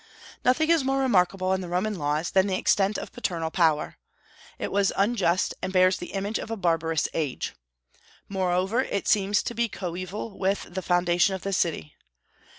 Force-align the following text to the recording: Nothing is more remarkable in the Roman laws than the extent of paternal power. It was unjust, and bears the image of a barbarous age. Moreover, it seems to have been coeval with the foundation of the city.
Nothing 0.43 0.71
is 0.71 0.83
more 0.83 0.97
remarkable 0.99 1.53
in 1.53 1.61
the 1.61 1.69
Roman 1.69 1.93
laws 1.95 2.31
than 2.31 2.47
the 2.47 2.57
extent 2.57 2.97
of 2.97 3.11
paternal 3.11 3.51
power. 3.51 3.97
It 4.57 4.71
was 4.71 4.91
unjust, 4.97 5.53
and 5.61 5.71
bears 5.71 5.97
the 5.97 6.13
image 6.13 6.39
of 6.39 6.49
a 6.49 6.57
barbarous 6.57 7.07
age. 7.13 7.53
Moreover, 8.27 8.81
it 8.81 9.07
seems 9.07 9.43
to 9.43 9.51
have 9.51 9.57
been 9.57 9.69
coeval 9.69 10.39
with 10.39 10.73
the 10.73 10.81
foundation 10.81 11.35
of 11.35 11.43
the 11.43 11.53
city. 11.53 11.93